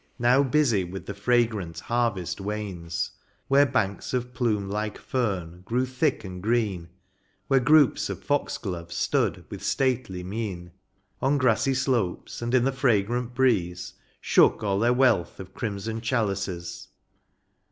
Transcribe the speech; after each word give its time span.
Now 0.17 0.41
busy 0.41 0.83
with 0.83 1.05
the 1.05 1.13
fragrant 1.13 1.79
harvest 1.81 2.41
wains. 2.41 3.11
Where 3.47 3.67
banks 3.67 4.15
of 4.15 4.33
plume 4.33 4.67
like 4.67 4.97
fern 4.97 5.61
grew 5.63 5.85
thick 5.85 6.23
and 6.23 6.41
green, 6.41 6.89
Where 7.49 7.59
groups 7.59 8.09
of 8.09 8.23
foxgloves 8.23 8.95
stood 8.95 9.45
with 9.51 9.63
stately 9.63 10.23
mien 10.23 10.71
On 11.21 11.37
grassy 11.37 11.75
slopes, 11.75 12.41
and 12.41 12.55
in 12.55 12.63
the 12.65 12.71
vagrant 12.71 13.35
breeze 13.35 13.93
Shook 14.19 14.63
all 14.63 14.79
their 14.79 14.91
wealth 14.91 15.39
of 15.39 15.53
crimson 15.53 16.01
chalices. 16.01 16.87